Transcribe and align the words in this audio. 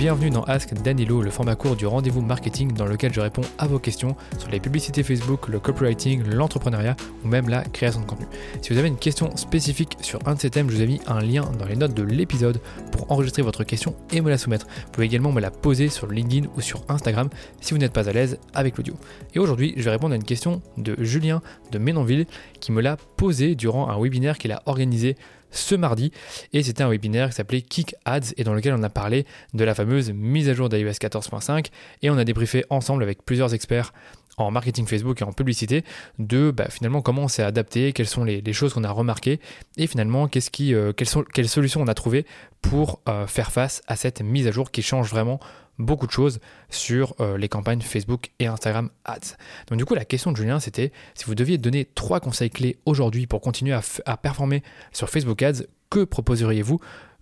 bienvenue 0.00 0.30
dans 0.30 0.44
Ask 0.44 0.72
Danilo, 0.72 1.20
le 1.20 1.30
format 1.30 1.56
court 1.56 1.76
du 1.76 1.84
rendez-vous 1.84 2.22
marketing 2.22 2.72
dans 2.72 2.86
lequel 2.86 3.12
je 3.12 3.20
réponds 3.20 3.42
à 3.58 3.66
vos 3.66 3.78
questions 3.78 4.16
sur 4.38 4.48
les 4.48 4.58
publicités 4.58 5.02
Facebook, 5.02 5.46
le 5.48 5.60
copywriting, 5.60 6.24
l'entrepreneuriat 6.24 6.96
ou 7.22 7.28
même 7.28 7.50
la 7.50 7.60
création 7.64 8.00
de 8.00 8.06
contenu. 8.06 8.24
Si 8.62 8.72
vous 8.72 8.78
avez 8.78 8.88
une 8.88 8.96
question 8.96 9.36
spécifique 9.36 9.98
sur 10.00 10.18
un 10.26 10.36
de 10.36 10.40
ces 10.40 10.48
thèmes, 10.48 10.70
je 10.70 10.76
vous 10.76 10.80
ai 10.80 10.86
mis 10.86 11.02
un 11.06 11.20
lien 11.20 11.44
dans 11.58 11.66
les 11.66 11.76
notes 11.76 11.92
de 11.92 12.02
l'épisode 12.02 12.62
pour 12.92 13.12
enregistrer 13.12 13.42
votre 13.42 13.62
question 13.62 13.94
et 14.10 14.22
me 14.22 14.30
la 14.30 14.38
soumettre. 14.38 14.66
Vous 14.86 14.92
pouvez 14.92 15.06
également 15.06 15.32
me 15.32 15.40
la 15.42 15.50
poser 15.50 15.90
sur 15.90 16.06
LinkedIn 16.06 16.48
ou 16.56 16.62
sur 16.62 16.82
Instagram 16.88 17.28
si 17.60 17.74
vous 17.74 17.78
n'êtes 17.78 17.92
pas 17.92 18.08
à 18.08 18.12
l'aise 18.14 18.38
avec 18.54 18.78
l'audio. 18.78 18.94
Et 19.34 19.38
aujourd'hui, 19.38 19.74
je 19.76 19.82
vais 19.82 19.90
répondre 19.90 20.14
à 20.14 20.16
une 20.16 20.24
question 20.24 20.62
de 20.78 20.96
Julien 21.00 21.42
de 21.72 21.78
Ménonville 21.78 22.24
qui 22.60 22.72
me 22.72 22.80
l'a 22.80 22.96
posée 22.96 23.54
durant 23.54 23.90
un 23.90 24.00
webinaire 24.00 24.38
qu'il 24.38 24.52
a 24.52 24.62
organisé 24.64 25.16
ce 25.50 25.74
mardi. 25.74 26.12
Et 26.52 26.62
c'était 26.62 26.82
un 26.82 26.88
webinaire 26.88 27.30
qui 27.30 27.36
s'appelait 27.36 27.62
Kick 27.62 27.94
Ads 28.04 28.32
et 28.36 28.44
dans 28.44 28.54
lequel 28.54 28.74
on 28.74 28.82
a 28.82 28.90
parlé 28.90 29.26
de 29.54 29.64
la 29.64 29.74
fameuse 29.74 30.12
mise 30.12 30.48
à 30.48 30.54
jour 30.54 30.68
d'iOS 30.68 30.90
14.5 30.90 31.66
et 32.02 32.10
on 32.10 32.18
a 32.18 32.24
débriefé 32.24 32.64
ensemble 32.70 33.02
avec 33.02 33.24
plusieurs 33.24 33.54
experts 33.54 33.92
en 34.36 34.50
marketing 34.50 34.86
Facebook 34.86 35.20
et 35.20 35.24
en 35.24 35.32
publicité 35.32 35.84
de 36.18 36.50
bah, 36.50 36.68
finalement 36.70 37.02
comment 37.02 37.22
on 37.22 37.28
s'est 37.28 37.42
adapté, 37.42 37.92
quelles 37.92 38.08
sont 38.08 38.24
les, 38.24 38.52
choses 38.52 38.72
qu'on 38.72 38.84
a 38.84 38.90
remarquées 38.90 39.40
et 39.76 39.86
finalement 39.86 40.28
euh, 40.28 40.92
quelles, 40.92 41.48
solutions 41.48 41.82
on 41.82 41.88
a 41.88 41.94
trouvé 41.94 42.26
pour 42.62 43.00
euh, 43.08 43.26
faire 43.26 43.52
face 43.52 43.82
à 43.86 43.96
cette 43.96 44.22
mise 44.22 44.46
à 44.46 44.50
jour 44.50 44.70
qui 44.70 44.82
change 44.82 45.10
vraiment 45.10 45.40
beaucoup 45.80 46.06
de 46.06 46.12
choses 46.12 46.40
sur 46.68 47.14
euh, 47.20 47.36
les 47.36 47.48
campagnes 47.48 47.80
Facebook 47.80 48.30
et 48.38 48.46
Instagram 48.46 48.90
Ads. 49.04 49.36
Donc 49.68 49.78
du 49.78 49.84
coup, 49.84 49.94
la 49.94 50.04
question 50.04 50.32
de 50.32 50.36
Julien, 50.36 50.60
c'était 50.60 50.92
si 51.14 51.24
vous 51.24 51.34
deviez 51.34 51.58
donner 51.58 51.86
trois 51.94 52.20
conseils 52.20 52.50
clés 52.50 52.78
aujourd'hui 52.86 53.26
pour 53.26 53.40
continuer 53.40 53.76
à, 54.06 54.16
performer 54.16 54.62
sur 54.92 55.08
Facebook 55.08 55.42
Ads, 55.42 55.64
que 55.88 56.04
proposeriez-vous 56.04 56.78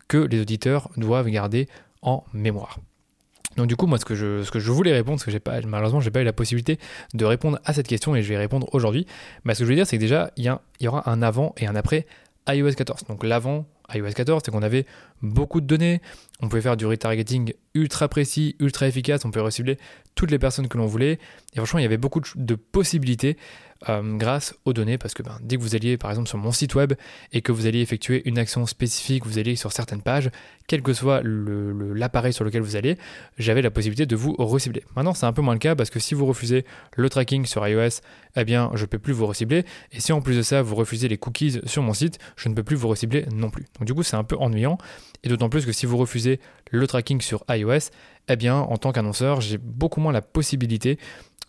que 0.08 0.18
les 0.18 0.40
auditeurs 0.40 0.90
doivent 0.96 1.28
garder 1.28 1.68
en 2.02 2.24
mémoire? 2.32 2.78
Donc 3.56 3.66
du 3.66 3.76
coup, 3.76 3.86
moi, 3.86 3.98
ce 3.98 4.04
que 4.04 4.14
je, 4.14 4.44
ce 4.44 4.50
que 4.50 4.60
je 4.60 4.70
voulais 4.70 4.92
répondre, 4.92 5.16
parce 5.16 5.24
que 5.24 5.30
j'ai 5.30 5.40
pas, 5.40 5.60
malheureusement, 5.62 6.00
j'ai 6.00 6.10
pas 6.10 6.20
eu 6.20 6.24
la 6.24 6.32
possibilité 6.32 6.78
de 7.14 7.24
répondre 7.24 7.58
à 7.64 7.72
cette 7.72 7.88
question 7.88 8.14
et 8.14 8.22
je 8.22 8.28
vais 8.28 8.36
répondre 8.36 8.68
aujourd'hui. 8.72 9.06
Mais 9.44 9.54
ce 9.54 9.60
que 9.60 9.64
je 9.64 9.70
veux 9.70 9.74
dire, 9.74 9.86
c'est 9.86 9.96
que 9.96 10.00
déjà, 10.02 10.30
il 10.36 10.44
y, 10.44 10.50
il 10.80 10.84
y 10.84 10.88
aura 10.88 11.10
un 11.10 11.22
avant 11.22 11.54
et 11.56 11.66
un 11.66 11.74
après 11.74 12.06
iOS 12.48 12.72
14. 12.72 13.04
Donc 13.08 13.24
l'avant, 13.24 13.66
iOS 13.94 14.12
14, 14.12 14.42
c'est 14.44 14.50
qu'on 14.50 14.62
avait 14.62 14.86
beaucoup 15.22 15.60
de 15.60 15.66
données, 15.66 16.00
on 16.40 16.48
pouvait 16.48 16.62
faire 16.62 16.76
du 16.76 16.86
retargeting 16.86 17.52
ultra 17.74 18.08
précis, 18.08 18.56
ultra 18.60 18.86
efficace, 18.86 19.24
on 19.24 19.30
pouvait 19.30 19.44
recibler 19.44 19.78
toutes 20.14 20.30
les 20.30 20.38
personnes 20.38 20.68
que 20.68 20.78
l'on 20.78 20.86
voulait, 20.86 21.18
et 21.54 21.56
franchement 21.56 21.78
il 21.78 21.82
y 21.82 21.86
avait 21.86 21.96
beaucoup 21.96 22.20
de 22.34 22.54
possibilités 22.54 23.36
euh, 23.88 24.16
grâce 24.16 24.56
aux 24.64 24.72
données, 24.72 24.98
parce 24.98 25.14
que 25.14 25.22
ben, 25.22 25.38
dès 25.40 25.56
que 25.56 25.62
vous 25.62 25.76
alliez 25.76 25.96
par 25.96 26.10
exemple 26.10 26.28
sur 26.28 26.38
mon 26.38 26.50
site 26.50 26.74
web 26.74 26.94
et 27.32 27.42
que 27.42 27.52
vous 27.52 27.66
alliez 27.66 27.80
effectuer 27.80 28.28
une 28.28 28.36
action 28.36 28.66
spécifique, 28.66 29.24
vous 29.24 29.38
alliez 29.38 29.54
sur 29.54 29.70
certaines 29.72 30.02
pages, 30.02 30.30
quel 30.66 30.82
que 30.82 30.92
soit 30.92 31.22
l'appareil 31.22 32.32
sur 32.32 32.44
lequel 32.44 32.62
vous 32.62 32.74
allez, 32.74 32.98
j'avais 33.38 33.62
la 33.62 33.70
possibilité 33.70 34.04
de 34.04 34.16
vous 34.16 34.34
recibler. 34.36 34.82
Maintenant 34.96 35.14
c'est 35.14 35.26
un 35.26 35.32
peu 35.32 35.42
moins 35.42 35.54
le 35.54 35.60
cas 35.60 35.76
parce 35.76 35.90
que 35.90 36.00
si 36.00 36.14
vous 36.14 36.26
refusez 36.26 36.64
le 36.96 37.08
tracking 37.08 37.46
sur 37.46 37.66
iOS, 37.66 38.00
eh 38.34 38.44
bien 38.44 38.70
je 38.74 38.82
ne 38.82 38.86
peux 38.86 38.98
plus 38.98 39.12
vous 39.12 39.26
recibler, 39.26 39.64
et 39.92 40.00
si 40.00 40.12
en 40.12 40.20
plus 40.20 40.36
de 40.36 40.42
ça 40.42 40.60
vous 40.60 40.74
refusez 40.74 41.06
les 41.06 41.18
cookies 41.18 41.60
sur 41.64 41.82
mon 41.84 41.94
site, 41.94 42.18
je 42.36 42.48
ne 42.48 42.54
peux 42.54 42.64
plus 42.64 42.76
vous 42.76 42.88
recibler 42.88 43.26
non 43.32 43.50
plus. 43.50 43.66
Donc 43.78 43.86
du 43.86 43.94
coup 43.94 44.02
c'est 44.02 44.16
un 44.16 44.24
peu 44.24 44.36
ennuyant, 44.36 44.78
et 45.22 45.28
d'autant 45.28 45.48
plus 45.48 45.66
que 45.66 45.72
si 45.72 45.86
vous 45.86 45.96
refusez 45.96 46.40
le 46.70 46.86
tracking 46.86 47.20
sur 47.20 47.44
iOS, 47.48 47.90
eh 48.28 48.36
bien 48.36 48.56
en 48.56 48.76
tant 48.76 48.92
qu'annonceur 48.92 49.40
j'ai 49.40 49.58
beaucoup 49.58 50.00
moins 50.00 50.12
la 50.12 50.22
possibilité 50.22 50.98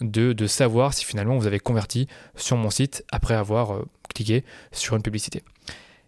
de, 0.02 0.48
savoir 0.48 0.94
si 0.94 1.06
finalement 1.06 1.38
vous 1.38 1.48
avez 1.48 1.60
converti 1.60 2.08
sur 2.36 2.58
mon 2.58 2.70
site 2.70 3.04
après 3.12 3.34
avoir 3.34 3.74
euh, 3.74 3.86
cliqué 4.14 4.46
sur 4.72 4.96
une 4.96 5.02
publicité. 5.02 5.44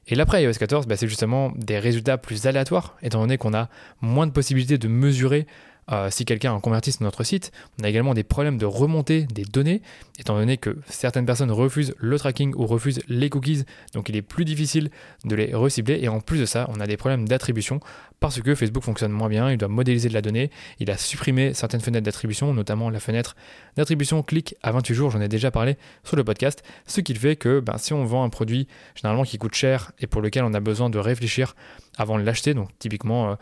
Et 0.08 0.16
l'après 0.16 0.44
iOS 0.44 0.54
14, 0.54 0.88
bah, 0.88 0.98
c'est 0.98 1.08
justement 1.08 1.52
des 1.56 1.78
résultats 1.78 2.18
plus 2.18 2.48
aléatoires, 2.48 2.98
étant 3.02 3.20
donné 3.20 3.38
qu'on 3.38 3.54
a 3.54 3.70
moins 4.02 4.28
de 4.28 4.32
possibilités 4.32 4.78
de 4.78 4.88
mesurer 4.88 5.46
euh, 5.92 6.10
si 6.10 6.26
quelqu'un 6.26 6.56
a 6.56 6.60
converti 6.60 6.92
sur 6.92 7.04
notre 7.04 7.24
site. 7.24 7.52
On 7.80 7.84
a 7.84 7.90
également 7.90 8.14
des 8.14 8.24
problèmes 8.24 8.58
de 8.58 8.66
remontée 8.66 9.24
des 9.24 9.44
données, 9.44 9.82
étant 10.20 10.36
donné 10.36 10.58
que 10.58 10.78
certaines 10.88 11.26
personnes 11.26 11.52
refusent 11.52 11.94
le 11.98 12.18
tracking 12.18 12.54
ou 12.56 12.66
refusent 12.66 13.02
les 13.08 13.30
cookies, 13.30 13.66
donc 13.94 14.08
il 14.10 14.16
est 14.16 14.22
plus 14.22 14.46
difficile 14.46 14.90
de 15.26 15.36
les 15.36 15.54
recibler. 15.54 16.00
Et 16.02 16.08
en 16.08 16.20
plus 16.22 16.40
de 16.40 16.46
ça, 16.46 16.68
on 16.70 16.80
a 16.80 16.88
des 16.88 16.98
problèmes 16.98 17.28
d'attribution 17.28 17.80
parce 18.20 18.40
que 18.42 18.56
Facebook 18.56 18.84
fonctionne 18.84 19.12
moins 19.12 19.30
bien, 19.30 19.52
il 19.52 19.58
doit 19.58 19.68
modéliser 19.68 20.08
de 20.08 20.14
la 20.14 20.22
donnée, 20.22 20.52
il 20.80 20.92
a 20.92 20.98
supprimé 20.98 21.54
certaines 21.54 21.82
fenêtres 21.82 22.06
d'attribution, 22.06 22.54
notamment 22.54 22.90
la 22.90 23.00
fenêtre 23.00 23.36
d'attribution 23.76 24.22
clic 24.22 24.56
à 24.62 24.72
28 24.72 24.94
jours, 24.94 25.12
j'en 25.12 25.22
ai 25.22 25.28
déjà 25.28 25.50
parlé 25.50 25.78
sur 26.04 26.16
le 26.16 26.24
podcast, 26.24 26.64
ce 26.86 27.02
qui 27.02 27.16
fait 27.16 27.36
que 27.36 27.60
ben, 27.60 27.78
si 27.78 27.94
on 27.94 28.06
vend 28.06 28.24
un 28.24 28.30
produit 28.30 28.68
généralement 28.96 29.24
qui 29.24 29.38
coûte 29.38 29.56
cher 29.56 29.92
et 30.00 30.08
pour 30.08 30.22
lequel 30.22 30.44
on 30.44 30.54
a 30.54 30.60
besoin 30.60 30.90
de 30.90 31.00
réfléchir 31.00 31.56
avant 31.98 32.20
de 32.20 32.24
l'acheter, 32.24 32.54
donc 32.54 32.70
typiquement... 32.80 33.32
Euh, 33.32 33.36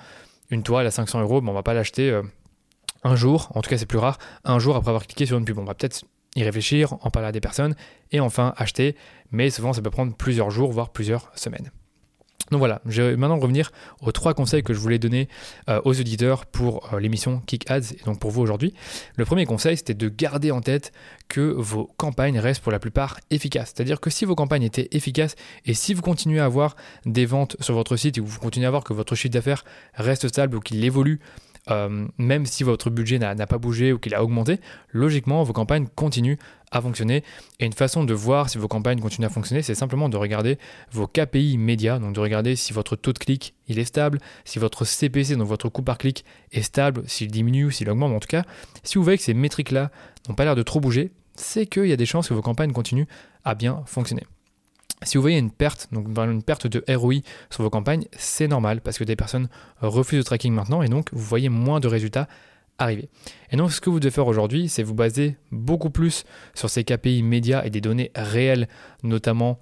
une 0.52 0.64
toile 0.64 0.88
à 0.88 0.92
500 0.92 1.22
euros, 1.22 1.42
mais 1.42 1.50
on 1.50 1.54
va 1.54 1.64
pas 1.64 1.74
l'acheter 1.74 2.09
euh, 2.09 2.24
un 3.04 3.16
jour, 3.16 3.52
en 3.56 3.62
tout 3.62 3.70
cas 3.70 3.78
c'est 3.78 3.86
plus 3.86 3.98
rare, 3.98 4.18
un 4.44 4.60
jour 4.60 4.76
après 4.76 4.90
avoir 4.90 5.06
cliqué 5.06 5.26
sur 5.26 5.38
une 5.38 5.46
pub. 5.46 5.58
On 5.58 5.64
va 5.64 5.74
peut-être 5.74 6.04
y 6.36 6.44
réfléchir, 6.44 6.94
en 7.02 7.10
parler 7.10 7.30
à 7.30 7.32
des 7.32 7.42
personnes 7.42 7.76
et 8.12 8.20
enfin 8.20 8.54
acheter, 8.58 8.96
mais 9.32 9.50
souvent 9.50 9.74
ça 9.74 9.82
peut 9.82 9.90
prendre 9.90 10.16
plusieurs 10.16 10.52
jours, 10.52 10.72
voire 10.72 10.90
plusieurs 10.90 11.32
semaines. 11.36 11.72
Donc 12.52 12.59
voilà, 12.59 12.82
je 12.88 13.02
vais 13.04 13.16
maintenant 13.16 13.38
revenir 13.38 13.72
aux 14.02 14.12
trois 14.12 14.34
conseils 14.34 14.64
que 14.64 14.74
je 14.74 14.80
voulais 14.80 14.98
donner 14.98 15.28
euh, 15.70 15.82
aux 15.86 16.00
auditeurs 16.00 16.48
pour 16.48 16.94
euh, 16.94 17.00
l'émission 17.00 17.42
Kick 17.46 17.70
Ads 17.70 17.94
et 17.94 18.04
donc 18.06 18.20
pour 18.20 18.32
vous 18.32 18.42
aujourd'hui. 18.42 18.74
Le 19.18 19.26
premier 19.26 19.46
conseil, 19.46 19.78
c'était 19.78 19.94
de 19.94 20.09
garder 20.09 20.50
en 20.50 20.62
tête 20.62 20.92
que 21.28 21.42
vos 21.42 21.92
campagnes 21.98 22.40
restent 22.40 22.64
pour 22.64 22.72
la 22.72 22.80
plupart 22.80 23.20
efficaces. 23.30 23.74
C'est-à-dire 23.76 24.00
que 24.00 24.09
si 24.09 24.26
vos 24.26 24.34
campagnes 24.34 24.64
étaient 24.64 24.88
efficaces 24.92 25.36
et 25.66 25.76
si 25.76 25.94
vous 25.94 26.02
continuez 26.02 26.40
à 26.40 26.46
avoir 26.46 26.76
des 27.06 27.28
ventes 27.28 27.56
sur 27.59 27.76
votre 27.76 27.96
site 27.98 28.18
et 28.18 28.22
que 28.22 28.26
vous 28.26 28.40
continuez 28.40 28.66
à 28.66 28.72
voir 28.72 28.84
que 28.84 28.94
votre 28.94 29.14
chiffre 29.14 29.34
d'affaires 29.34 29.64
reste 29.94 30.28
stable 30.28 30.58
ou 30.58 30.59
qu'il 30.59 30.84
évolue 30.84 31.20
euh, 31.69 32.07
même 32.18 32.46
si 32.46 32.63
votre 32.63 32.90
budget 32.90 33.19
n'a 33.19 33.47
pas 33.47 33.57
bougé 33.57 33.94
ou 33.94 34.00
qu'il 34.00 34.16
a 34.16 34.24
augmenté, 34.24 34.59
logiquement, 34.91 35.44
vos 35.44 35.53
campagnes 35.53 35.88
continuent 35.96 36.38
à 36.72 36.81
fonctionner. 36.81 37.24
Et 37.59 37.66
une 37.66 37.74
façon 37.74 38.03
de 38.03 38.13
voir 38.13 38.50
si 38.50 38.57
vos 38.57 38.68
campagnes 38.68 39.00
continuent 39.00 39.25
à 39.25 39.30
fonctionner, 39.30 39.62
c'est 39.62 39.75
simplement 39.75 40.09
de 40.09 40.18
regarder 40.18 40.58
vos 40.91 41.08
KPI 41.08 41.58
médias, 41.58 42.00
donc 42.00 42.13
de 42.13 42.19
regarder 42.19 42.56
si 42.56 42.74
votre 42.74 42.96
taux 42.96 43.13
de 43.13 43.19
clic 43.19 43.53
il 43.68 43.79
est 43.79 43.85
stable, 43.85 44.19
si 44.46 44.59
votre 44.59 44.85
CPC, 44.85 45.35
donc 45.35 45.47
votre 45.47 45.69
coût 45.69 45.84
par 45.84 45.97
clic, 45.97 46.25
est 46.52 46.62
stable, 46.62 47.03
s'il 47.06 47.29
diminue 47.29 47.66
ou 47.66 47.72
s'il 47.72 47.90
augmente. 47.90 48.13
En 48.13 48.19
tout 48.19 48.28
cas, 48.28 48.44
si 48.84 48.97
vous 48.97 49.03
voyez 49.03 49.18
que 49.18 49.24
ces 49.24 49.34
métriques-là 49.34 49.91
n'ont 50.28 50.35
pas 50.35 50.46
l'air 50.46 50.56
de 50.56 50.63
trop 50.63 50.79
bouger, 50.79 51.12
c'est 51.35 51.66
qu'il 51.66 51.85
y 51.85 51.94
a 51.94 51.97
des 51.97 52.06
chances 52.06 52.29
que 52.29 52.34
vos 52.34 52.41
campagnes 52.41 52.74
continuent 52.74 53.08
à 53.46 53.56
bien 53.56 53.84
fonctionner. 53.85 54.24
Si 55.04 55.18
vous 55.18 55.22
voyez 55.22 55.38
une 55.38 55.52
perte, 55.52 55.88
donc 55.92 56.08
une 56.08 56.44
perte 56.44 56.68
de 56.68 56.84
ROI 56.94 57.16
sur 57.50 57.64
vos 57.64 57.70
campagnes, 57.70 58.06
c'est 58.12 58.48
normal 58.48 58.82
parce 58.82 58.98
que 58.98 59.06
des 59.06 59.16
personnes 59.16 59.48
refusent 59.82 60.20
le 60.20 60.24
tracking 60.26 60.54
maintenant 60.54 60.82
et 60.82 60.90
donc 60.90 61.10
vous 61.14 61.24
voyez 61.24 61.50
moins 61.50 61.80
de 61.80 61.88
résultats 61.88 62.28
arriver. 62.80 63.09
Et 63.52 63.58
donc 63.58 63.72
ce 63.72 63.82
que 63.82 63.90
vous 63.90 64.00
devez 64.00 64.12
faire 64.12 64.28
aujourd'hui, 64.28 64.68
c'est 64.68 64.84
vous 64.84 64.96
baser 64.96 65.38
beaucoup 65.52 65.90
plus 65.90 66.26
sur 66.54 66.70
ces 66.70 66.84
KPI 66.84 67.24
médias 67.24 67.64
et 67.64 67.70
des 67.70 67.82
données 67.82 68.12
réelles, 68.16 68.68
notamment 69.04 69.59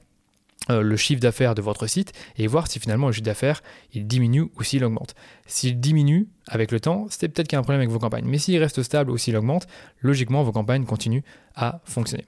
euh, 0.70 0.81
le 0.81 0.97
chiffre 0.97 1.22
d'affaires 1.22 1.56
de 1.56 1.62
votre 1.62 1.88
site 1.88 2.14
et 2.38 2.47
voir 2.47 2.68
si 2.68 2.80
finalement 2.80 3.08
le 3.08 3.14
chiffre 3.14 3.26
d'affaires 3.26 3.62
il 3.94 4.08
diminue 4.08 4.50
ou 4.58 4.64
s'il 4.64 4.84
augmente. 4.84 5.16
S'il 5.46 5.80
diminue 5.80 6.28
avec 6.47 6.72
le 6.72 6.80
temps, 6.80 7.08
c'est 7.09 7.28
peut-être 7.30 7.47
qu'il 7.47 7.56
y 7.56 7.58
a 7.58 7.59
un 7.59 7.64
problème 7.64 7.81
avec 7.81 7.92
vos 7.92 8.00
campagnes. 8.00 8.26
Mais 8.26 8.38
s'il 8.38 8.58
reste 8.58 8.81
stable 8.84 9.12
ou 9.12 9.18
s'il 9.18 9.36
augmente, 9.38 9.68
logiquement 10.02 10.44
vos 10.44 10.52
campagnes 10.52 10.86
continuent 10.86 11.24
à 11.56 11.81
fonctionner. 11.86 12.26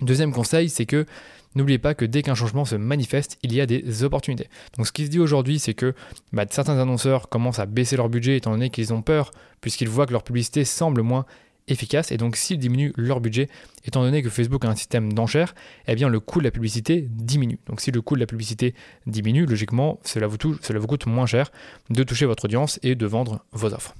Deuxième 0.00 0.32
conseil, 0.32 0.68
c'est 0.68 0.86
que 0.86 1.06
n'oubliez 1.54 1.78
pas 1.78 1.94
que 1.94 2.04
dès 2.04 2.22
qu'un 2.22 2.34
changement 2.34 2.64
se 2.64 2.76
manifeste, 2.76 3.38
il 3.42 3.54
y 3.54 3.60
a 3.60 3.66
des 3.66 4.04
opportunités. 4.04 4.48
Donc 4.76 4.86
ce 4.86 4.92
qui 4.92 5.04
se 5.04 5.10
dit 5.10 5.20
aujourd'hui, 5.20 5.58
c'est 5.58 5.74
que 5.74 5.94
bah, 6.32 6.44
certains 6.50 6.78
annonceurs 6.78 7.28
commencent 7.28 7.58
à 7.58 7.66
baisser 7.66 7.96
leur 7.96 8.08
budget 8.08 8.36
étant 8.36 8.52
donné 8.52 8.70
qu'ils 8.70 8.92
ont 8.92 9.02
peur, 9.02 9.30
puisqu'ils 9.60 9.88
voient 9.88 10.06
que 10.06 10.12
leur 10.12 10.24
publicité 10.24 10.64
semble 10.64 11.02
moins 11.02 11.26
efficace, 11.68 12.10
et 12.10 12.16
donc 12.16 12.36
s'ils 12.36 12.58
diminuent 12.58 12.92
leur 12.96 13.20
budget, 13.20 13.48
étant 13.84 14.02
donné 14.02 14.22
que 14.22 14.30
Facebook 14.30 14.64
a 14.64 14.68
un 14.68 14.74
système 14.74 15.12
d'enchères, 15.12 15.54
eh 15.86 15.94
bien 15.94 16.08
le 16.08 16.18
coût 16.18 16.40
de 16.40 16.44
la 16.44 16.50
publicité 16.50 17.06
diminue. 17.10 17.58
Donc 17.66 17.80
si 17.80 17.90
le 17.90 18.02
coût 18.02 18.16
de 18.16 18.20
la 18.20 18.26
publicité 18.26 18.74
diminue, 19.06 19.46
logiquement, 19.46 20.00
cela 20.04 20.26
vous, 20.26 20.38
cela 20.60 20.78
vous 20.78 20.86
coûte 20.86 21.06
moins 21.06 21.26
cher 21.26 21.52
de 21.90 22.02
toucher 22.02 22.26
votre 22.26 22.46
audience 22.46 22.80
et 22.82 22.94
de 22.94 23.06
vendre 23.06 23.44
vos 23.52 23.72
offres. 23.72 23.94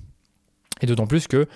Et 0.80 0.86
d'autant 0.86 1.06
plus 1.06 1.28
que 1.28 1.46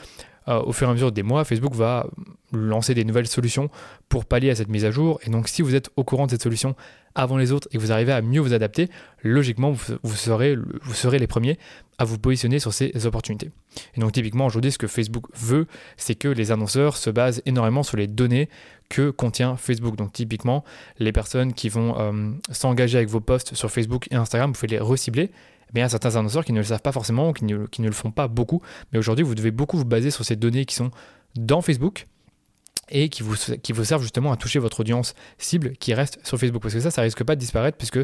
euh, 0.48 0.62
au 0.62 0.72
fur 0.72 0.86
et 0.86 0.90
à 0.90 0.94
mesure 0.94 1.12
des 1.12 1.22
mois, 1.22 1.44
Facebook 1.44 1.74
va 1.74 2.06
lancer 2.52 2.94
des 2.94 3.04
nouvelles 3.04 3.26
solutions 3.26 3.68
pour 4.08 4.24
pallier 4.24 4.50
à 4.50 4.54
cette 4.54 4.68
mise 4.68 4.84
à 4.84 4.90
jour. 4.90 5.18
Et 5.24 5.30
donc, 5.30 5.48
si 5.48 5.62
vous 5.62 5.74
êtes 5.74 5.90
au 5.96 6.04
courant 6.04 6.26
de 6.26 6.30
cette 6.30 6.42
solution 6.42 6.76
avant 7.14 7.36
les 7.36 7.50
autres 7.50 7.66
et 7.72 7.78
que 7.78 7.82
vous 7.82 7.92
arrivez 7.92 8.12
à 8.12 8.22
mieux 8.22 8.40
vous 8.40 8.52
adapter, 8.52 8.88
logiquement, 9.22 9.72
vous, 9.72 10.14
serez, 10.14 10.56
les 11.18 11.26
premiers 11.26 11.58
à 11.98 12.04
vous 12.04 12.18
positionner 12.18 12.58
sur 12.58 12.72
ces 12.72 13.06
opportunités. 13.06 13.50
Et 13.96 14.00
donc, 14.00 14.12
typiquement, 14.12 14.46
aujourd'hui, 14.46 14.70
ce 14.70 14.78
que 14.78 14.86
Facebook 14.86 15.26
veut, 15.34 15.66
c'est 15.96 16.14
que 16.14 16.28
les 16.28 16.52
annonceurs 16.52 16.96
se 16.96 17.10
basent 17.10 17.42
énormément 17.46 17.82
sur 17.82 17.96
les 17.96 18.06
données 18.06 18.48
que 18.88 19.10
contient 19.10 19.56
Facebook. 19.56 19.96
Donc, 19.96 20.12
typiquement, 20.12 20.62
les 20.98 21.12
personnes 21.12 21.54
qui 21.54 21.68
vont 21.68 21.98
euh, 21.98 22.30
s'engager 22.50 22.98
avec 22.98 23.08
vos 23.08 23.20
posts 23.20 23.54
sur 23.54 23.70
Facebook 23.70 24.06
et 24.10 24.14
Instagram, 24.14 24.50
vous 24.50 24.54
pouvez 24.54 24.68
les 24.68 24.78
recibler 24.78 25.30
il 25.74 25.78
y 25.78 25.82
a 25.82 25.88
certains 25.88 26.16
annonceurs 26.16 26.44
qui 26.44 26.52
ne 26.52 26.58
le 26.58 26.64
savent 26.64 26.82
pas 26.82 26.92
forcément, 26.92 27.32
qui 27.32 27.44
ne, 27.44 27.66
qui 27.66 27.82
ne 27.82 27.88
le 27.88 27.92
font 27.92 28.10
pas 28.10 28.28
beaucoup. 28.28 28.62
Mais 28.92 28.98
aujourd'hui, 28.98 29.24
vous 29.24 29.34
devez 29.34 29.50
beaucoup 29.50 29.76
vous 29.76 29.84
baser 29.84 30.10
sur 30.10 30.24
ces 30.24 30.36
données 30.36 30.64
qui 30.64 30.74
sont 30.74 30.90
dans 31.34 31.60
Facebook 31.60 32.06
et 32.88 33.08
qui 33.08 33.22
vous, 33.22 33.34
qui 33.62 33.72
vous 33.72 33.84
servent 33.84 34.02
justement 34.02 34.32
à 34.32 34.36
toucher 34.36 34.58
votre 34.58 34.80
audience 34.80 35.14
cible 35.38 35.72
qui 35.72 35.92
reste 35.92 36.18
sur 36.24 36.38
Facebook. 36.38 36.62
Parce 36.62 36.74
que 36.74 36.80
ça, 36.80 36.90
ça 36.90 37.02
risque 37.02 37.24
pas 37.24 37.34
de 37.34 37.40
disparaître 37.40 37.76
puisque 37.76 37.98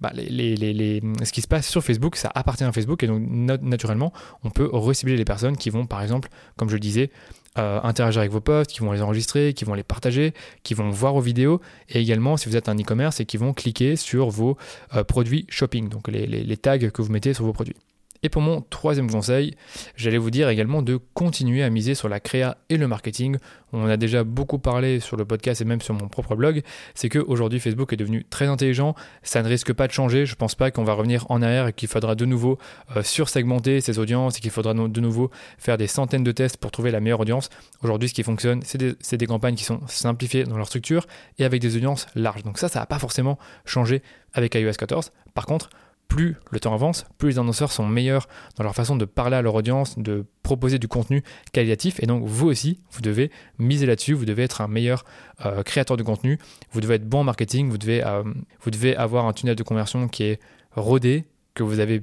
bah, 0.00 0.12
ce 0.14 1.32
qui 1.32 1.42
se 1.42 1.48
passe 1.48 1.68
sur 1.68 1.82
Facebook, 1.82 2.16
ça 2.16 2.30
appartient 2.34 2.64
à 2.64 2.72
Facebook 2.72 3.02
et 3.02 3.06
donc 3.06 3.22
naturellement, 3.62 4.12
on 4.44 4.50
peut 4.50 4.68
recibler 4.72 5.16
les 5.16 5.24
personnes 5.24 5.56
qui 5.56 5.70
vont, 5.70 5.86
par 5.86 6.02
exemple, 6.02 6.28
comme 6.56 6.68
je 6.68 6.74
le 6.74 6.80
disais, 6.80 7.10
euh, 7.58 7.80
interagir 7.82 8.20
avec 8.20 8.32
vos 8.32 8.40
posts, 8.40 8.70
qui 8.70 8.80
vont 8.80 8.92
les 8.92 9.02
enregistrer, 9.02 9.54
qui 9.54 9.64
vont 9.64 9.74
les 9.74 9.82
partager, 9.82 10.34
qui 10.62 10.74
vont 10.74 10.90
voir 10.90 11.14
vos 11.14 11.20
vidéos, 11.20 11.60
et 11.88 12.00
également 12.00 12.36
si 12.36 12.48
vous 12.48 12.56
êtes 12.56 12.68
un 12.68 12.76
e-commerce 12.76 13.20
et 13.20 13.26
qui 13.26 13.36
vont 13.36 13.52
cliquer 13.52 13.96
sur 13.96 14.30
vos 14.30 14.56
euh, 14.94 15.04
produits 15.04 15.46
shopping, 15.48 15.88
donc 15.88 16.08
les 16.08 16.56
tags 16.56 16.78
que 16.78 17.02
vous 17.02 17.12
mettez 17.12 17.34
sur 17.34 17.44
vos 17.44 17.52
produits. 17.52 17.76
Et 18.22 18.28
pour 18.28 18.42
mon 18.42 18.60
troisième 18.60 19.10
conseil, 19.10 19.54
j'allais 19.96 20.18
vous 20.18 20.30
dire 20.30 20.48
également 20.50 20.82
de 20.82 20.98
continuer 21.14 21.62
à 21.62 21.70
miser 21.70 21.94
sur 21.94 22.08
la 22.08 22.20
créa 22.20 22.58
et 22.68 22.76
le 22.76 22.86
marketing. 22.86 23.38
On 23.72 23.86
a 23.86 23.96
déjà 23.96 24.24
beaucoup 24.24 24.58
parlé 24.58 25.00
sur 25.00 25.16
le 25.16 25.24
podcast 25.24 25.62
et 25.62 25.64
même 25.64 25.80
sur 25.80 25.94
mon 25.94 26.08
propre 26.08 26.34
blog. 26.34 26.62
C'est 26.94 27.08
qu'aujourd'hui 27.08 27.60
Facebook 27.60 27.92
est 27.92 27.96
devenu 27.96 28.26
très 28.28 28.46
intelligent. 28.46 28.94
Ça 29.22 29.42
ne 29.42 29.48
risque 29.48 29.72
pas 29.72 29.86
de 29.86 29.92
changer. 29.92 30.26
Je 30.26 30.32
ne 30.32 30.36
pense 30.36 30.54
pas 30.54 30.70
qu'on 30.70 30.84
va 30.84 30.92
revenir 30.92 31.24
en 31.30 31.40
arrière 31.40 31.68
et 31.68 31.72
qu'il 31.72 31.88
faudra 31.88 32.14
de 32.14 32.26
nouveau 32.26 32.58
euh, 32.94 33.02
sursegmenter 33.02 33.80
ses 33.80 33.98
audiences 33.98 34.36
et 34.36 34.40
qu'il 34.40 34.50
faudra 34.50 34.74
de 34.74 35.00
nouveau 35.00 35.30
faire 35.56 35.78
des 35.78 35.86
centaines 35.86 36.24
de 36.24 36.32
tests 36.32 36.58
pour 36.58 36.70
trouver 36.72 36.90
la 36.90 37.00
meilleure 37.00 37.20
audience. 37.20 37.48
Aujourd'hui, 37.82 38.10
ce 38.10 38.14
qui 38.14 38.22
fonctionne, 38.22 38.60
c'est 38.64 39.16
des, 39.16 39.26
campagnes 39.26 39.54
qui 39.54 39.64
sont 39.64 39.80
simplifiées 39.86 40.44
dans 40.44 40.56
leur 40.56 40.66
structure 40.66 41.06
et 41.38 41.44
avec 41.44 41.62
des 41.62 41.76
audiences 41.76 42.06
larges. 42.14 42.42
Donc 42.42 42.58
ça, 42.58 42.68
ça 42.68 42.80
n'a 42.80 42.86
pas 42.86 42.98
forcément 42.98 43.38
changé 43.64 44.02
avec 44.34 44.54
iOS 44.54 44.72
14. 44.72 45.12
Par 45.32 45.46
contre, 45.46 45.70
plus 46.10 46.36
le 46.50 46.60
temps 46.60 46.74
avance, 46.74 47.06
plus 47.16 47.28
les 47.28 47.38
annonceurs 47.38 47.72
sont 47.72 47.86
meilleurs 47.86 48.28
dans 48.56 48.64
leur 48.64 48.74
façon 48.74 48.96
de 48.96 49.04
parler 49.06 49.36
à 49.36 49.42
leur 49.42 49.54
audience, 49.54 49.96
de 49.96 50.26
proposer 50.42 50.78
du 50.78 50.88
contenu 50.88 51.22
qualitatif. 51.52 52.02
Et 52.02 52.06
donc 52.06 52.24
vous 52.26 52.48
aussi, 52.48 52.80
vous 52.90 53.00
devez 53.00 53.30
miser 53.58 53.86
là-dessus, 53.86 54.12
vous 54.12 54.26
devez 54.26 54.42
être 54.42 54.60
un 54.60 54.68
meilleur 54.68 55.04
euh, 55.46 55.62
créateur 55.62 55.96
de 55.96 56.02
contenu, 56.02 56.38
vous 56.72 56.80
devez 56.80 56.96
être 56.96 57.08
bon 57.08 57.20
en 57.20 57.24
marketing, 57.24 57.70
vous 57.70 57.78
devez, 57.78 58.04
euh, 58.04 58.24
vous 58.60 58.70
devez 58.70 58.96
avoir 58.96 59.26
un 59.26 59.32
tunnel 59.32 59.54
de 59.54 59.62
conversion 59.62 60.08
qui 60.08 60.24
est 60.24 60.40
rodé, 60.72 61.26
que 61.54 61.62
vous 61.62 61.78
avez, 61.78 62.02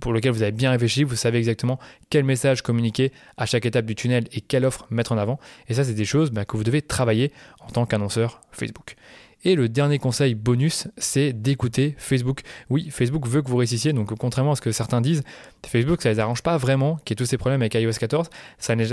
pour 0.00 0.14
lequel 0.14 0.32
vous 0.32 0.42
avez 0.42 0.52
bien 0.52 0.70
réfléchi, 0.70 1.04
vous 1.04 1.16
savez 1.16 1.38
exactement 1.38 1.78
quel 2.08 2.24
message 2.24 2.62
communiquer 2.62 3.12
à 3.36 3.44
chaque 3.44 3.66
étape 3.66 3.84
du 3.84 3.94
tunnel 3.94 4.28
et 4.32 4.40
quelle 4.40 4.64
offre 4.64 4.86
mettre 4.90 5.12
en 5.12 5.18
avant. 5.18 5.38
Et 5.68 5.74
ça, 5.74 5.84
c'est 5.84 5.94
des 5.94 6.04
choses 6.04 6.30
bah, 6.30 6.46
que 6.46 6.56
vous 6.56 6.64
devez 6.64 6.80
travailler 6.80 7.32
en 7.60 7.68
tant 7.68 7.84
qu'annonceur 7.84 8.40
Facebook. 8.50 8.96
Et 9.44 9.56
le 9.56 9.68
dernier 9.68 9.98
conseil 9.98 10.34
bonus, 10.34 10.88
c'est 10.96 11.32
d'écouter 11.32 11.96
Facebook. 11.98 12.42
Oui, 12.70 12.90
Facebook 12.90 13.26
veut 13.26 13.42
que 13.42 13.48
vous 13.48 13.56
réussissiez, 13.56 13.92
donc 13.92 14.14
contrairement 14.16 14.52
à 14.52 14.56
ce 14.56 14.60
que 14.60 14.70
certains 14.70 15.00
disent, 15.00 15.22
Facebook, 15.66 16.00
ça 16.00 16.10
ne 16.10 16.14
les 16.14 16.20
arrange 16.20 16.42
pas 16.42 16.56
vraiment 16.56 16.96
qu'il 17.04 17.10
y 17.10 17.14
ait 17.14 17.16
tous 17.16 17.28
ces 17.28 17.38
problèmes 17.38 17.60
avec 17.60 17.74
iOS 17.74 17.92
14. 17.98 18.30
Ça 18.58 18.76
ne, 18.76 18.84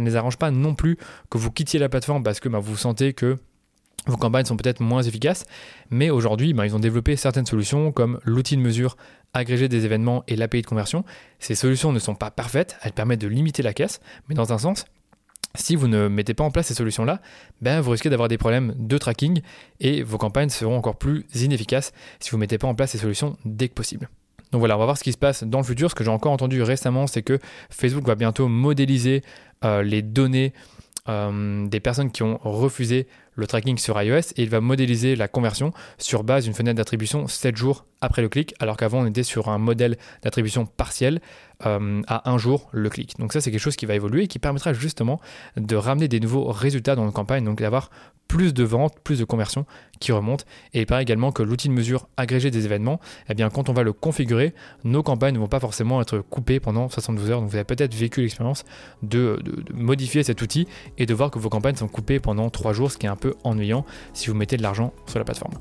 les 0.00 0.16
arrange 0.16 0.38
pas 0.38 0.50
non 0.50 0.74
plus 0.74 0.96
que 1.30 1.36
vous 1.36 1.50
quittiez 1.50 1.78
la 1.78 1.90
plateforme 1.90 2.22
parce 2.22 2.40
que 2.40 2.48
bah, 2.48 2.58
vous 2.58 2.76
sentez 2.76 3.12
que 3.12 3.36
vos 4.06 4.16
campagnes 4.16 4.46
sont 4.46 4.56
peut-être 4.56 4.80
moins 4.80 5.02
efficaces, 5.02 5.44
mais 5.90 6.10
aujourd'hui, 6.10 6.54
bah, 6.54 6.66
ils 6.66 6.74
ont 6.74 6.80
développé 6.80 7.14
certaines 7.16 7.46
solutions 7.46 7.92
comme 7.92 8.18
l'outil 8.24 8.56
de 8.56 8.62
mesure 8.62 8.96
agrégé 9.34 9.68
des 9.68 9.84
événements 9.84 10.24
et 10.26 10.36
l'API 10.36 10.62
de 10.62 10.66
conversion. 10.66 11.04
Ces 11.38 11.54
solutions 11.54 11.92
ne 11.92 11.98
sont 11.98 12.14
pas 12.14 12.30
parfaites, 12.30 12.76
elles 12.82 12.92
permettent 12.92 13.20
de 13.20 13.28
limiter 13.28 13.62
la 13.62 13.72
caisse, 13.72 14.00
mais 14.28 14.34
dans 14.34 14.52
un 14.52 14.58
sens, 14.58 14.86
si 15.54 15.76
vous 15.76 15.88
ne 15.88 16.08
mettez 16.08 16.34
pas 16.34 16.44
en 16.44 16.50
place 16.50 16.66
ces 16.66 16.74
solutions-là, 16.74 17.20
ben 17.60 17.80
vous 17.80 17.90
risquez 17.90 18.10
d'avoir 18.10 18.28
des 18.28 18.38
problèmes 18.38 18.74
de 18.78 18.98
tracking 18.98 19.42
et 19.80 20.02
vos 20.02 20.18
campagnes 20.18 20.48
seront 20.48 20.76
encore 20.76 20.96
plus 20.96 21.24
inefficaces 21.34 21.92
si 22.20 22.30
vous 22.30 22.36
ne 22.36 22.40
mettez 22.40 22.58
pas 22.58 22.68
en 22.68 22.74
place 22.74 22.92
ces 22.92 22.98
solutions 22.98 23.36
dès 23.44 23.68
que 23.68 23.74
possible. 23.74 24.08
Donc 24.52 24.58
voilà, 24.58 24.76
on 24.76 24.78
va 24.78 24.84
voir 24.84 24.98
ce 24.98 25.04
qui 25.04 25.12
se 25.12 25.18
passe 25.18 25.44
dans 25.44 25.58
le 25.58 25.64
futur. 25.64 25.90
Ce 25.90 25.94
que 25.94 26.04
j'ai 26.04 26.10
encore 26.10 26.32
entendu 26.32 26.62
récemment, 26.62 27.06
c'est 27.06 27.22
que 27.22 27.38
Facebook 27.70 28.06
va 28.06 28.14
bientôt 28.14 28.48
modéliser 28.48 29.22
euh, 29.64 29.82
les 29.82 30.02
données 30.02 30.52
euh, 31.08 31.66
des 31.66 31.80
personnes 31.80 32.10
qui 32.10 32.22
ont 32.22 32.38
refusé 32.42 33.08
le 33.34 33.46
tracking 33.46 33.78
sur 33.78 34.00
iOS 34.00 34.32
et 34.36 34.42
il 34.42 34.50
va 34.50 34.60
modéliser 34.60 35.16
la 35.16 35.28
conversion 35.28 35.72
sur 35.98 36.24
base 36.24 36.44
d'une 36.44 36.54
fenêtre 36.54 36.76
d'attribution 36.76 37.26
7 37.26 37.56
jours 37.56 37.86
après 38.00 38.20
le 38.20 38.28
clic, 38.28 38.54
alors 38.58 38.76
qu'avant 38.76 39.00
on 39.00 39.06
était 39.06 39.22
sur 39.22 39.48
un 39.48 39.58
modèle 39.58 39.96
d'attribution 40.22 40.66
partielle 40.66 41.20
euh, 41.64 42.02
à 42.08 42.30
un 42.30 42.38
jour 42.38 42.68
le 42.72 42.90
clic. 42.90 43.16
Donc 43.18 43.32
ça 43.32 43.40
c'est 43.40 43.50
quelque 43.50 43.60
chose 43.60 43.76
qui 43.76 43.86
va 43.86 43.94
évoluer 43.94 44.24
et 44.24 44.26
qui 44.26 44.40
permettra 44.40 44.72
justement 44.72 45.20
de 45.56 45.76
ramener 45.76 46.08
des 46.08 46.18
nouveaux 46.18 46.50
résultats 46.50 46.96
dans 46.96 47.04
nos 47.04 47.12
campagnes, 47.12 47.44
donc 47.44 47.60
d'avoir 47.60 47.90
plus 48.26 48.54
de 48.54 48.64
ventes, 48.64 48.94
plus 49.04 49.18
de 49.18 49.24
conversions 49.24 49.66
qui 50.00 50.10
remontent. 50.10 50.44
Et 50.72 50.80
il 50.80 50.86
paraît 50.86 51.02
également 51.02 51.32
que 51.32 51.42
l'outil 51.42 51.68
de 51.68 51.74
mesure 51.74 52.08
agrégé 52.16 52.50
des 52.50 52.64
événements, 52.64 52.98
eh 53.28 53.34
bien 53.34 53.50
quand 53.50 53.68
on 53.68 53.72
va 53.72 53.82
le 53.82 53.92
configurer, 53.92 54.54
nos 54.84 55.02
campagnes 55.02 55.34
ne 55.34 55.38
vont 55.38 55.48
pas 55.48 55.60
forcément 55.60 56.00
être 56.00 56.18
coupées 56.18 56.58
pendant 56.58 56.88
72 56.88 57.30
heures. 57.30 57.40
Donc 57.40 57.50
vous 57.50 57.56
avez 57.56 57.64
peut-être 57.64 57.94
vécu 57.94 58.22
l'expérience 58.22 58.64
de, 59.02 59.38
de, 59.44 59.62
modifier 59.74 60.22
cet 60.22 60.40
outil 60.42 60.66
et 60.98 61.06
de 61.06 61.14
voir 61.14 61.30
que 61.30 61.38
vos 61.38 61.50
campagnes 61.50 61.76
sont 61.76 61.88
coupées 61.88 62.20
pendant 62.20 62.48
3 62.48 62.72
jours, 62.72 62.90
ce 62.90 62.98
qui 62.98 63.06
est 63.06 63.10
un 63.10 63.16
peu 63.22 63.34
ennuyant 63.44 63.86
si 64.12 64.28
vous 64.28 64.34
mettez 64.34 64.56
de 64.56 64.62
l'argent 64.62 64.92
sur 65.06 65.18
la 65.18 65.24
plateforme. 65.24 65.54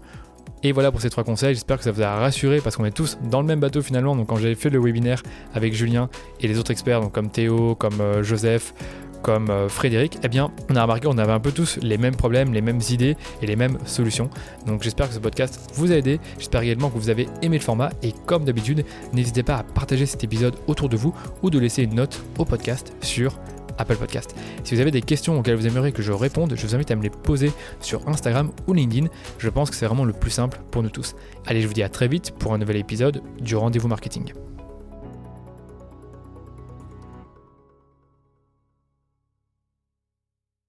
Et 0.64 0.74
voilà 0.74 0.92
pour 0.92 1.02
ces 1.02 1.10
trois 1.10 1.24
conseils, 1.24 1.56
j'espère 1.56 1.78
que 1.78 1.84
ça 1.84 1.92
vous 1.92 2.04
a 2.04 2.16
rassuré 2.18 2.62
parce 2.62 2.76
qu'on 2.76 2.86
est 2.86 2.96
tous 2.96 3.18
dans 3.30 3.42
le 3.42 3.48
même 3.48 3.60
bateau 3.60 3.82
finalement. 3.82 4.16
Donc 4.16 4.28
quand 4.28 4.36
j'ai 4.36 4.54
fait 4.54 4.70
le 4.70 4.80
webinaire 4.80 5.24
avec 5.54 5.74
Julien 5.74 6.10
et 6.40 6.48
les 6.48 6.60
autres 6.60 6.72
experts, 6.72 7.02
donc 7.02 7.14
comme 7.14 7.30
Théo, 7.30 7.74
comme 7.74 8.00
euh, 8.00 8.22
Joseph, 8.22 8.74
comme 9.24 9.50
euh, 9.50 9.70
Frédéric, 9.70 10.20
eh 10.24 10.28
bien 10.28 10.52
on 10.70 10.76
a 10.76 10.84
remarqué 10.84 11.08
qu'on 11.08 11.18
avait 11.18 11.32
un 11.32 11.40
peu 11.40 11.52
tous 11.52 11.80
les 11.82 11.98
mêmes 11.98 12.16
problèmes, 12.16 12.54
les 12.54 12.62
mêmes 12.62 12.82
idées 12.90 13.18
et 13.42 13.48
les 13.48 13.56
mêmes 13.56 13.78
solutions. 13.86 14.30
Donc 14.68 14.84
j'espère 14.84 15.08
que 15.08 15.16
ce 15.16 15.20
podcast 15.20 15.72
vous 15.74 15.92
a 15.92 15.96
aidé, 15.96 16.20
j'espère 16.38 16.62
également 16.62 16.90
que 16.90 16.98
vous 16.98 17.10
avez 17.10 17.28
aimé 17.42 17.58
le 17.58 17.64
format 17.64 17.90
et 18.04 18.14
comme 18.28 18.46
d'habitude, 18.46 18.86
n'hésitez 19.14 19.42
pas 19.42 19.56
à 19.56 19.64
partager 19.64 20.06
cet 20.06 20.24
épisode 20.24 20.56
autour 20.68 20.90
de 20.90 20.98
vous 20.98 21.14
ou 21.42 21.50
de 21.50 21.58
laisser 21.58 21.84
une 21.84 21.96
note 21.96 22.22
au 22.38 22.46
podcast 22.46 22.94
sur 23.02 23.40
Apple 23.82 23.98
Podcast. 23.98 24.36
Si 24.64 24.76
vous 24.76 24.82
avez 24.82 24.92
des 24.92 25.02
questions 25.02 25.38
auxquelles 25.38 25.56
vous 25.56 25.68
aimeriez 25.68 25.92
que 25.92 26.02
je 26.02 26.12
réponde, 26.12 26.54
je 26.56 26.66
vous 26.66 26.76
invite 26.76 26.92
à 26.92 26.96
me 26.96 27.04
les 27.04 27.10
poser 27.10 27.52
sur 27.80 28.08
Instagram 28.08 28.52
ou 28.68 28.74
LinkedIn. 28.74 29.08
Je 29.40 29.50
pense 29.50 29.70
que 29.70 29.76
c'est 29.76 29.86
vraiment 29.86 30.06
le 30.06 30.14
plus 30.14 30.32
simple 30.32 30.60
pour 30.72 30.84
nous 30.84 30.90
tous. 30.90 31.16
Allez, 31.46 31.62
je 31.62 31.68
vous 31.68 31.74
dis 31.74 31.84
à 31.84 31.90
très 31.90 32.08
vite 32.08 32.32
pour 32.38 32.54
un 32.54 32.58
nouvel 32.58 32.78
épisode 32.78 33.22
du 33.40 33.56
Rendez-vous 33.56 33.88
Marketing. 33.88 34.34